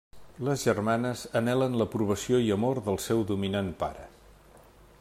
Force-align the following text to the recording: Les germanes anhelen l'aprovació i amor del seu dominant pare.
Les 0.45 0.61
germanes 0.67 1.21
anhelen 1.39 1.77
l'aprovació 1.81 2.39
i 2.47 2.49
amor 2.57 2.81
del 2.87 2.99
seu 3.09 3.21
dominant 3.33 3.69
pare. 3.85 4.09